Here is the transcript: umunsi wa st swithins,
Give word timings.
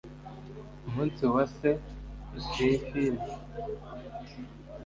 umunsi 0.87 1.21
wa 1.33 1.43
st 1.53 1.61
swithins, 2.47 3.25